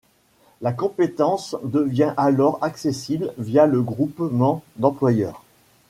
[0.61, 5.43] La compétence devient alors accessible via le groupement d'employeurs.